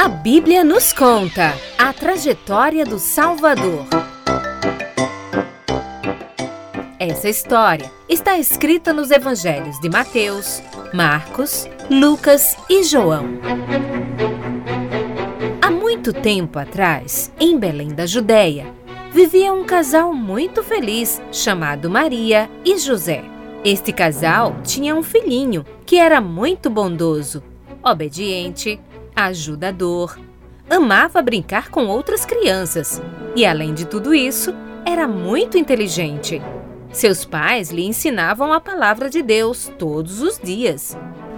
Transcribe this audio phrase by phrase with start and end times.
[0.00, 3.84] A Bíblia nos conta a trajetória do Salvador.
[7.00, 10.62] Essa história está escrita nos evangelhos de Mateus,
[10.94, 13.24] Marcos, Lucas e João.
[15.60, 18.72] Há muito tempo atrás, em Belém da Judéia,
[19.10, 23.24] vivia um casal muito feliz chamado Maria e José.
[23.64, 27.42] Este casal tinha um filhinho que era muito bondoso,
[27.82, 28.80] obediente,
[29.26, 30.18] ajudador,
[30.70, 33.02] amava brincar com outras crianças
[33.34, 36.40] e, além de tudo isso, era muito inteligente.
[36.92, 40.96] Seus pais lhe ensinavam a palavra de Deus todos os dias.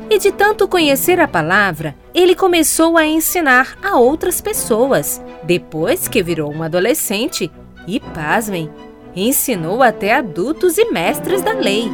[0.08, 5.22] E de tanto conhecer a palavra, ele começou a ensinar a outras pessoas.
[5.44, 7.50] Depois que virou um adolescente,
[7.86, 8.70] e pasmem,
[9.14, 11.90] ensinou até adultos e mestres da lei.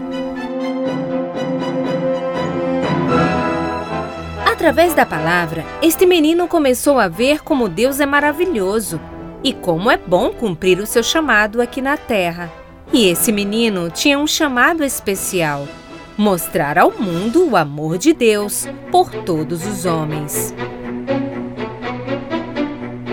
[4.56, 8.99] Através da palavra, este menino começou a ver como Deus é maravilhoso
[9.45, 12.51] e como é bom cumprir o seu chamado aqui na terra.
[12.90, 15.68] E esse menino tinha um chamado especial:
[16.16, 20.54] mostrar ao mundo o amor de Deus por todos os homens.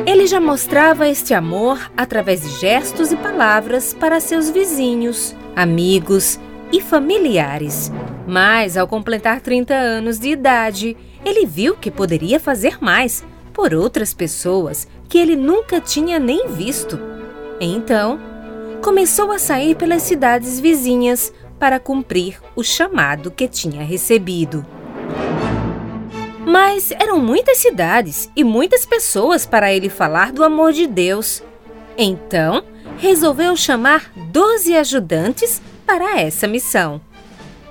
[0.05, 6.39] Ele já mostrava este amor através de gestos e palavras para seus vizinhos, amigos
[6.71, 7.91] e familiares.
[8.25, 14.13] Mas, ao completar 30 anos de idade, ele viu que poderia fazer mais por outras
[14.13, 16.99] pessoas que ele nunca tinha nem visto.
[17.59, 18.19] Então,
[18.81, 24.65] começou a sair pelas cidades vizinhas para cumprir o chamado que tinha recebido.
[26.45, 31.41] Mas eram muitas cidades e muitas pessoas para ele falar do amor de Deus.
[31.97, 32.63] Então,
[32.97, 36.99] resolveu chamar doze ajudantes para essa missão.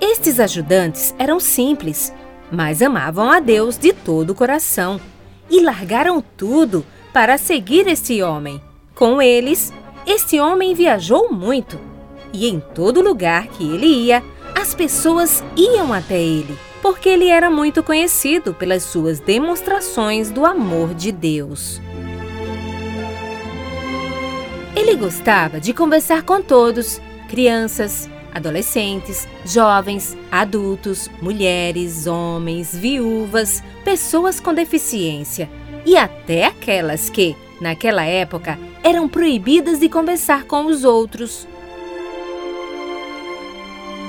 [0.01, 2.11] Estes ajudantes eram simples,
[2.53, 5.01] mas amavam a Deus de todo o coração
[5.49, 8.61] e largaram tudo para seguir este homem.
[8.93, 9.73] Com eles,
[10.05, 11.79] este homem viajou muito
[12.31, 14.23] e em todo lugar que ele ia,
[14.59, 20.93] as pessoas iam até ele, porque ele era muito conhecido pelas suas demonstrações do amor
[20.93, 21.81] de Deus.
[24.75, 26.99] Ele gostava de conversar com todos,
[27.29, 35.49] crianças, adolescentes, jovens, adultos, mulheres, homens, viúvas, pessoas com deficiência
[35.85, 41.47] e até aquelas que, naquela época, eram proibidas de conversar com os outros.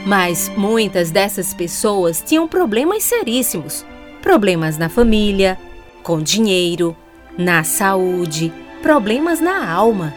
[0.07, 3.85] Mas muitas dessas pessoas tinham problemas seríssimos:
[4.21, 5.59] problemas na família,
[6.03, 6.97] com dinheiro,
[7.39, 8.53] na saúde,
[8.83, 10.15] problemas na alma.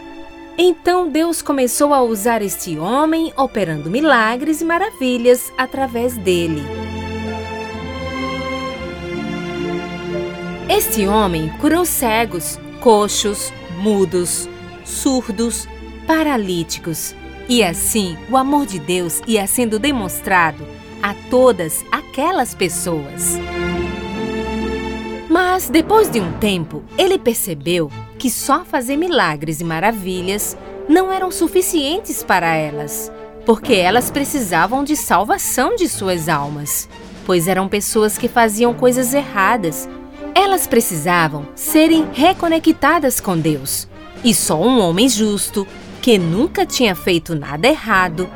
[0.60, 6.60] Então Deus começou a usar este homem, operando milagres e maravilhas através dele.
[10.68, 14.48] Este homem curou cegos, coxos, mudos,
[14.84, 15.68] surdos,
[16.08, 17.14] paralíticos.
[17.48, 20.66] E assim o amor de Deus ia sendo demonstrado
[21.00, 23.38] a todas aquelas pessoas.
[25.40, 27.88] Mas depois de um tempo, ele percebeu
[28.18, 30.56] que só fazer milagres e maravilhas
[30.88, 33.12] não eram suficientes para elas,
[33.46, 36.88] porque elas precisavam de salvação de suas almas,
[37.24, 39.88] pois eram pessoas que faziam coisas erradas.
[40.34, 43.86] Elas precisavam serem reconectadas com Deus.
[44.24, 45.64] E só um homem justo,
[46.02, 48.28] que nunca tinha feito nada errado,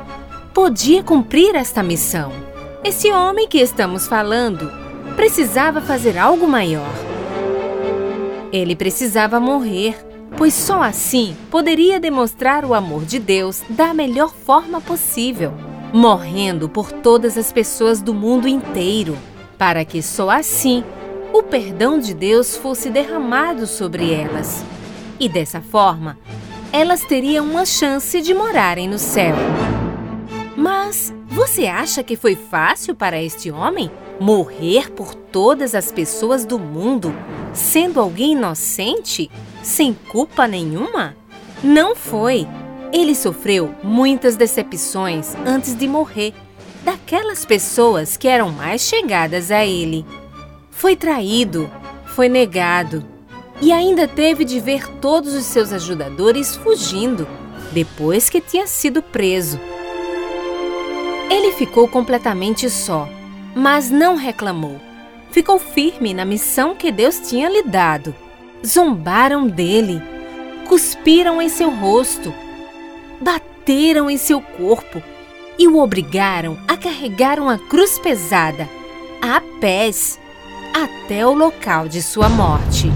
[0.53, 2.31] podia cumprir esta missão.
[2.81, 4.82] Esse homem que estamos falando
[5.15, 6.93] precisava fazer algo maior.
[8.51, 9.95] Ele precisava morrer,
[10.37, 15.53] pois só assim poderia demonstrar o amor de Deus da melhor forma possível,
[15.93, 19.17] morrendo por todas as pessoas do mundo inteiro,
[19.57, 20.83] para que só assim
[21.31, 24.63] o perdão de Deus fosse derramado sobre elas.
[25.19, 26.17] E dessa forma,
[26.71, 29.35] elas teriam uma chance de morarem no céu.
[30.55, 33.89] Mas você acha que foi fácil para este homem
[34.23, 37.13] morrer por todas as pessoas do mundo,
[37.51, 39.29] sendo alguém inocente,
[39.61, 41.13] sem culpa nenhuma?
[41.61, 42.47] Não foi.
[42.93, 46.33] Ele sofreu muitas decepções antes de morrer,
[46.85, 50.05] daquelas pessoas que eram mais chegadas a ele.
[50.71, 51.69] Foi traído,
[52.05, 53.05] foi negado
[53.61, 57.27] e ainda teve de ver todos os seus ajudadores fugindo
[57.73, 59.59] depois que tinha sido preso.
[61.29, 63.09] Ele ficou completamente só,
[63.55, 64.79] mas não reclamou.
[65.31, 68.13] Ficou firme na missão que Deus tinha lhe dado.
[68.65, 70.01] Zombaram dele,
[70.67, 72.33] cuspiram em seu rosto,
[73.19, 75.01] bateram em seu corpo
[75.57, 78.67] e o obrigaram a carregar uma cruz pesada,
[79.21, 80.19] a pés,
[80.73, 82.91] até o local de sua morte.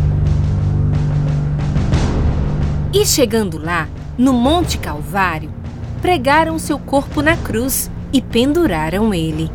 [2.93, 3.87] E chegando lá,
[4.17, 5.53] no Monte Calvário,
[6.01, 9.51] pregaram seu corpo na cruz e penduraram ele.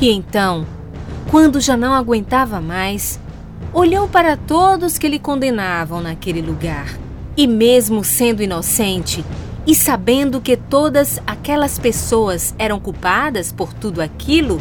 [0.00, 0.66] E então,
[1.30, 3.20] quando já não aguentava mais,
[3.72, 6.98] olhou para todos que lhe condenavam naquele lugar.
[7.36, 9.24] E mesmo sendo inocente
[9.66, 14.60] e sabendo que todas aquelas pessoas eram culpadas por tudo aquilo,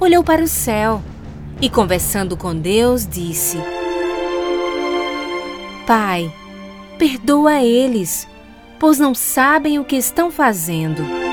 [0.00, 1.00] olhou para o céu
[1.60, 3.58] e, conversando com Deus, disse:
[5.86, 6.30] Pai,
[6.98, 8.26] perdoa eles,
[8.80, 11.25] pois não sabem o que estão fazendo.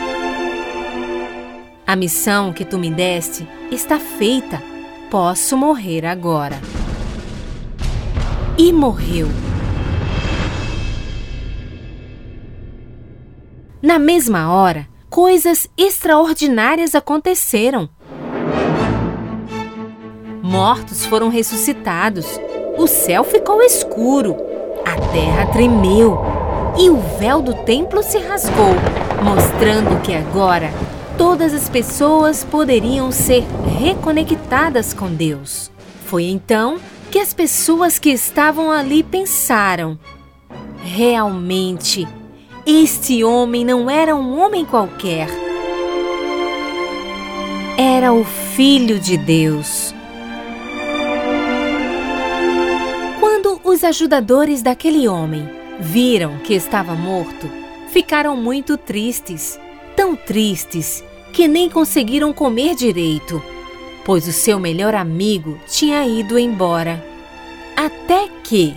[1.86, 4.62] A missão que tu me deste está feita.
[5.12, 6.60] Posso morrer agora.
[8.58, 9.28] E morreu.
[13.82, 17.90] Na mesma hora, coisas extraordinárias aconteceram.
[20.42, 22.40] Mortos foram ressuscitados,
[22.78, 24.38] o céu ficou escuro,
[24.86, 26.18] a terra tremeu
[26.80, 28.74] e o véu do templo se rasgou,
[29.22, 30.70] mostrando que agora
[31.18, 33.44] todas as pessoas poderiam ser
[33.80, 35.72] reconectadas com Deus.
[36.06, 36.80] Foi então
[37.12, 39.98] que as pessoas que estavam ali pensaram:
[40.84, 42.08] realmente,
[42.66, 45.28] este homem não era um homem qualquer.
[47.78, 49.94] Era o Filho de Deus.
[53.20, 55.50] Quando os ajudadores daquele homem
[55.80, 57.50] viram que estava morto,
[57.90, 59.60] ficaram muito tristes
[60.04, 61.02] tão tristes
[61.32, 63.42] que nem conseguiram comer direito,
[64.04, 67.02] pois o seu melhor amigo tinha ido embora.
[67.74, 68.76] Até que,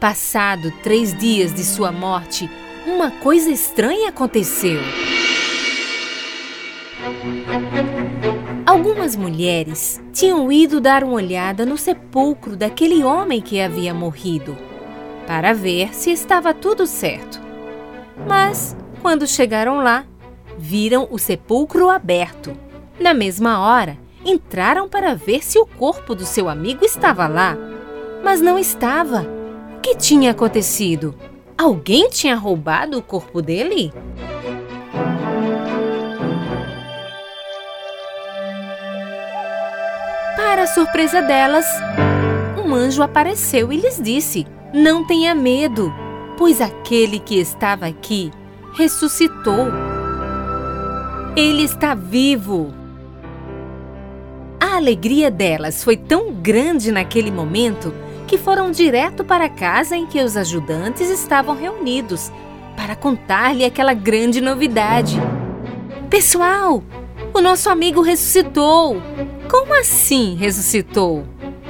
[0.00, 2.48] passado três dias de sua morte,
[2.86, 4.80] uma coisa estranha aconteceu.
[8.64, 14.56] Algumas mulheres tinham ido dar uma olhada no sepulcro daquele homem que havia morrido,
[15.26, 17.38] para ver se estava tudo certo.
[18.26, 20.06] Mas, quando chegaram lá,
[20.58, 22.52] viram o sepulcro aberto.
[22.98, 27.56] Na mesma hora, entraram para ver se o corpo do seu amigo estava lá.
[28.22, 29.24] Mas não estava.
[29.76, 31.14] O que tinha acontecido?
[31.56, 33.92] Alguém tinha roubado o corpo dele?
[40.36, 41.66] Para surpresa delas,
[42.64, 45.92] um anjo apareceu e lhes disse: Não tenha medo,
[46.36, 48.30] pois aquele que estava aqui
[48.74, 49.87] ressuscitou.
[51.38, 52.74] Ele está vivo!
[54.58, 57.94] A alegria delas foi tão grande naquele momento
[58.26, 62.32] que foram direto para a casa em que os ajudantes estavam reunidos
[62.76, 65.16] para contar-lhe aquela grande novidade.
[66.10, 66.82] Pessoal,
[67.32, 69.00] o nosso amigo ressuscitou!
[69.48, 71.24] Como assim ressuscitou?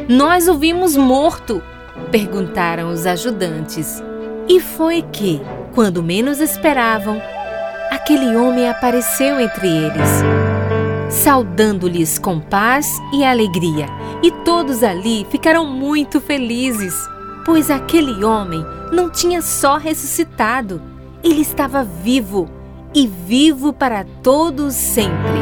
[0.09, 1.62] Nós o vimos morto!
[2.11, 4.03] perguntaram os ajudantes.
[4.49, 5.43] E foi que,
[5.75, 7.21] quando menos esperavam,
[7.90, 10.08] aquele homem apareceu entre eles,
[11.08, 13.87] saudando-lhes com paz e alegria.
[14.23, 16.94] E todos ali ficaram muito felizes,
[17.44, 20.82] pois aquele homem não tinha só ressuscitado,
[21.23, 22.49] ele estava vivo
[22.94, 25.38] e vivo para todos sempre.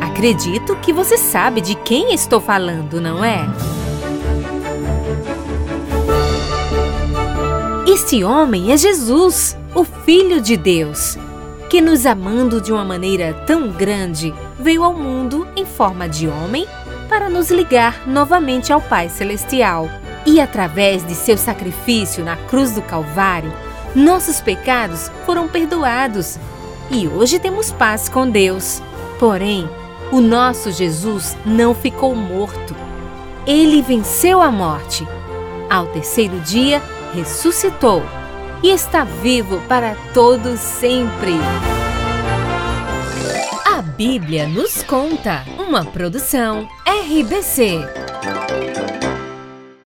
[0.00, 3.46] Acredito que você sabe de quem estou falando, não é?
[7.86, 11.16] Este homem é Jesus o Filho de Deus,
[11.70, 16.66] que nos amando de uma maneira tão grande, veio ao mundo em forma de homem
[17.08, 19.88] para nos ligar novamente ao Pai Celestial.
[20.26, 23.52] E através de seu sacrifício na cruz do Calvário,
[23.94, 26.40] nossos pecados foram perdoados
[26.90, 28.82] e hoje temos paz com Deus.
[29.20, 29.70] Porém,
[30.10, 32.74] o nosso Jesus não ficou morto.
[33.46, 35.06] Ele venceu a morte.
[35.70, 36.82] Ao terceiro dia,
[37.14, 38.02] ressuscitou
[38.62, 41.32] e está vivo para todos sempre.
[43.66, 47.80] A Bíblia nos conta, uma produção RBC.